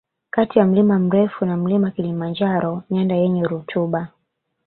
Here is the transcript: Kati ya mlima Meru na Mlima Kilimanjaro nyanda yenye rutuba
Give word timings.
Kati 0.29 0.59
ya 0.59 0.65
mlima 0.65 0.99
Meru 0.99 1.33
na 1.45 1.57
Mlima 1.57 1.91
Kilimanjaro 1.91 2.83
nyanda 2.89 3.15
yenye 3.15 3.43
rutuba 3.43 4.07